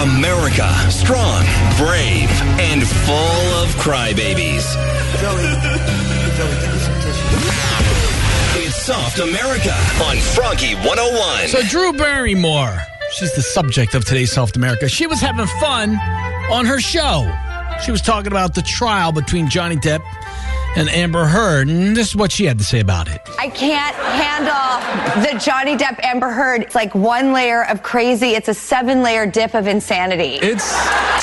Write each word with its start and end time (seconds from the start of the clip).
America, 0.00 0.66
strong, 0.90 1.44
brave, 1.76 2.30
and 2.58 2.88
full 2.88 3.44
of 3.60 3.68
crybabies. 3.76 4.64
Joey, 5.20 5.42
Joey, 6.36 6.56
give 6.58 6.72
me 6.72 6.78
some 6.80 6.94
tissue. 7.02 8.66
It's 8.66 8.76
Soft 8.76 9.18
America 9.18 9.74
on 10.02 10.16
Froggy 10.16 10.74
101. 10.76 11.48
So 11.48 11.60
Drew 11.68 11.92
Barrymore, 11.92 12.78
she's 13.12 13.34
the 13.34 13.42
subject 13.42 13.94
of 13.94 14.06
today's 14.06 14.32
Soft 14.32 14.56
America. 14.56 14.88
She 14.88 15.06
was 15.06 15.20
having 15.20 15.46
fun 15.60 15.98
on 16.50 16.64
her 16.64 16.80
show. 16.80 17.30
She 17.84 17.90
was 17.90 18.00
talking 18.00 18.32
about 18.32 18.54
the 18.54 18.62
trial 18.62 19.12
between 19.12 19.50
Johnny 19.50 19.76
Depp 19.76 20.00
and 20.76 20.88
Amber 20.88 21.24
Heard, 21.24 21.68
and 21.68 21.96
this 21.96 22.08
is 22.08 22.16
what 22.16 22.30
she 22.30 22.44
had 22.44 22.58
to 22.58 22.64
say 22.64 22.80
about 22.80 23.08
it. 23.08 23.20
I 23.38 23.48
can't 23.48 23.96
handle 23.96 25.22
the 25.22 25.38
Johnny 25.38 25.76
Depp 25.76 25.98
Amber 26.04 26.30
Heard. 26.30 26.62
It's 26.62 26.74
like 26.74 26.94
one 26.94 27.32
layer 27.32 27.64
of 27.66 27.82
crazy. 27.82 28.30
It's 28.30 28.48
a 28.48 28.54
seven 28.54 29.02
layer 29.02 29.26
dip 29.26 29.54
of 29.54 29.66
insanity. 29.66 30.38
It's 30.40 30.72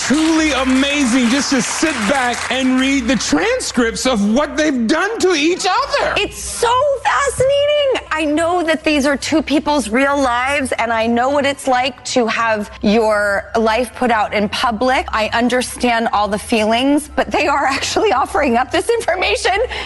truly 0.06 0.52
amazing 0.52 1.30
just 1.30 1.52
to 1.52 1.62
sit 1.62 1.94
back 2.10 2.52
and 2.52 2.80
read 2.80 3.06
the 3.06 3.16
transcripts 3.16 4.06
of 4.06 4.34
what 4.34 4.58
they've 4.58 4.86
done 4.86 5.18
to 5.20 5.34
each 5.34 5.66
other. 5.66 6.14
It's 6.18 6.38
so 6.38 6.74
fascinating. 7.04 8.08
I 8.12 8.26
know 8.26 8.64
that 8.64 8.84
these 8.84 9.06
are 9.06 9.16
two 9.16 9.42
people's 9.42 9.90
real 9.90 10.20
lives, 10.20 10.74
and 10.74 10.92
I 10.92 11.08
know 11.08 11.30
what 11.30 11.46
it's 11.46 11.68
like 11.68 12.04
to 12.06 12.28
have 12.28 12.72
your 12.82 13.50
life 13.58 13.96
put 13.96 14.12
out 14.12 14.34
in 14.34 14.50
public. 14.50 15.08
I 15.10 15.30
understand 15.30 16.10
all 16.12 16.28
the 16.28 16.40
feelings, 16.40 17.08
but 17.08 17.32
they 17.32 17.48
are 17.48 17.66
actually 17.66 18.12
offering 18.22 18.58
up 18.58 18.72
this 18.72 18.90
information. 18.90 19.37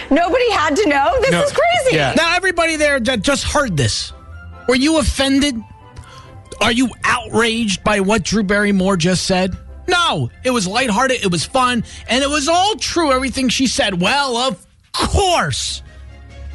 Nobody 0.10 0.52
had 0.52 0.76
to 0.76 0.88
know. 0.88 1.16
This 1.22 1.32
No, 1.32 1.42
is 1.44 1.52
crazy. 1.52 1.96
yeah. 1.98 2.14
Now, 2.16 2.36
everybody 2.36 2.76
there 2.76 3.00
that 3.00 3.22
just 3.22 3.44
heard 3.44 3.76
this, 3.78 4.14
were 4.68 4.76
you 4.76 5.00
offended? 5.00 5.56
Are 6.62 6.72
you 6.72 6.90
outraged 7.04 7.84
by 7.84 8.02
what 8.02 8.24
Drew 8.24 8.44
Barrymore 8.44 8.96
just 8.98 9.26
said? 9.26 9.58
No, 9.88 10.30
it 10.44 10.52
was 10.52 10.68
lighthearted, 10.68 11.24
it 11.24 11.32
was 11.32 11.44
fun, 11.44 11.84
and 12.08 12.24
it 12.24 12.30
was 12.30 12.48
all 12.48 12.76
true, 12.76 13.12
everything 13.12 13.50
she 13.50 13.68
said. 13.68 14.00
Well, 14.00 14.38
of 14.38 14.66
course, 14.94 15.82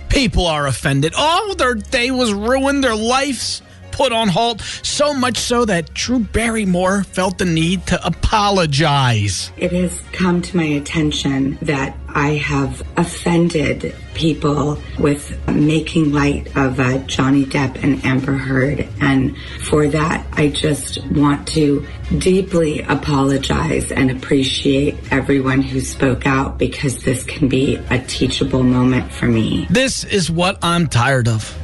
people 0.08 0.47
are 0.47 0.67
offended. 0.67 1.12
Oh, 1.17 1.55
their 1.58 1.74
day 1.74 2.11
was 2.11 2.33
ruined, 2.33 2.84
their 2.84 2.94
lives 2.94 3.62
put 3.97 4.12
on 4.12 4.28
halt, 4.28 4.61
so 4.83 5.14
much 5.14 5.39
so 5.39 5.64
that 5.64 5.94
Drew 5.94 6.19
Barrymore 6.19 7.05
felt 7.05 7.39
the 7.39 7.47
need 7.47 7.86
to 7.86 8.06
apologize. 8.06 9.50
It 9.56 9.72
has 9.72 10.00
come 10.12 10.42
to 10.42 10.56
my 10.56 10.64
attention 10.64 11.58
that 11.62 11.97
I 12.08 12.34
have 12.34 12.83
offended 12.97 13.94
people 14.14 14.78
with 14.98 15.36
making 15.48 16.12
light 16.12 16.47
of 16.56 16.80
uh, 16.80 16.98
Johnny 17.00 17.44
Depp 17.44 17.83
and 17.83 18.05
Amber 18.05 18.33
Heard. 18.33 18.89
And 19.00 19.36
for 19.62 19.86
that, 19.89 20.27
I 20.33 20.48
just 20.48 21.05
want 21.08 21.47
to 21.48 21.86
deeply 22.19 22.80
apologize 22.80 23.92
and 23.92 24.11
appreciate 24.11 24.97
everyone 25.11 25.61
who 25.61 25.80
spoke 25.80 26.27
out 26.27 26.58
because 26.58 27.02
this 27.02 27.22
can 27.24 27.48
be 27.48 27.77
a 27.91 27.98
teachable 27.98 28.62
moment 28.62 29.12
for 29.12 29.27
me. 29.27 29.67
This 29.69 30.05
is 30.05 30.30
what 30.30 30.58
I'm 30.62 30.86
tired 30.86 31.28
of. 31.28 31.55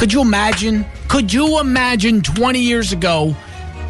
Could 0.00 0.14
you 0.14 0.22
imagine? 0.22 0.86
Could 1.08 1.30
you 1.30 1.60
imagine 1.60 2.22
20 2.22 2.58
years 2.58 2.90
ago 2.90 3.36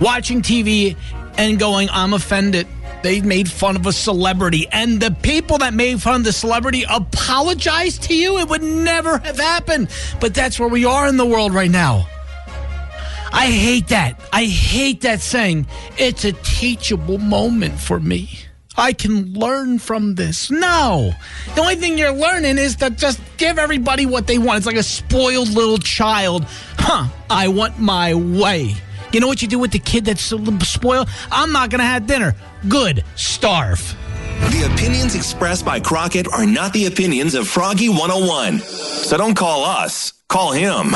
watching 0.01 0.43
TV 0.43 0.97
and 1.39 1.57
going, 1.57 1.89
I'm 1.93 2.15
offended? 2.15 2.67
They 3.05 3.21
made 3.21 3.49
fun 3.49 3.77
of 3.77 3.87
a 3.87 3.93
celebrity, 3.93 4.67
and 4.73 5.01
the 5.01 5.13
people 5.13 5.59
that 5.59 5.73
made 5.73 6.03
fun 6.03 6.17
of 6.17 6.25
the 6.25 6.33
celebrity 6.33 6.85
apologized 6.91 8.03
to 8.09 8.17
you? 8.17 8.39
It 8.41 8.49
would 8.49 8.61
never 8.61 9.19
have 9.19 9.39
happened. 9.39 9.89
But 10.21 10.35
that's 10.35 10.59
where 10.59 10.69
we 10.69 10.85
are 10.85 11.07
in 11.07 11.17
the 11.17 11.25
world 11.25 11.55
right 11.55 11.71
now. 11.71 12.09
I 13.33 13.47
hate 13.47 13.87
that. 13.89 14.21
I 14.33 14.47
hate 14.47 15.03
that 15.03 15.21
saying. 15.21 15.69
It's 15.97 16.25
a 16.25 16.33
teachable 16.33 17.19
moment 17.19 17.79
for 17.79 18.01
me. 18.01 18.31
I 18.77 18.93
can 18.93 19.35
learn 19.35 19.79
from 19.79 20.15
this. 20.15 20.51
No. 20.51 21.13
The 21.55 21.61
only 21.61 21.77
thing 21.77 21.99
you're 21.99 22.13
learning 22.13 22.59
is 22.59 22.77
to 22.77 22.91
just 22.91 23.21
give 23.37 23.59
everybody 23.59 24.07
what 24.07 24.27
they 24.27 24.39
want. 24.39 24.59
It's 24.59 24.67
like 24.67 24.77
a 24.77 24.83
spoiled 24.83 25.49
little 25.49 25.79
child. 25.79 26.45
Huh, 26.79 27.09
I 27.29 27.49
want 27.49 27.79
my 27.79 28.15
way. 28.15 28.75
You 29.13 29.21
know 29.21 29.27
what 29.27 29.43
you 29.43 29.49
do 29.49 29.59
with 29.59 29.73
the 29.73 29.81
kid 29.81 30.05
that's 30.05 30.23
spoiled? 30.23 31.09
I'm 31.33 31.53
not 31.53 31.71
going 31.71 31.81
to 31.81 31.85
have 31.85 32.07
dinner. 32.07 32.35
Good. 32.69 33.05
Starve. 33.17 33.97
The 34.41 34.71
opinions 34.73 35.15
expressed 35.15 35.65
by 35.65 35.81
Crockett 35.81 36.33
are 36.33 36.47
not 36.47 36.73
the 36.73 36.87
opinions 36.87 37.35
of 37.35 37.49
Froggy 37.49 37.89
101. 37.89 38.61
So 38.61 39.19
don't 39.19 39.35
call 39.35 39.65
us, 39.65 40.13
call 40.29 40.53
him. 40.53 40.95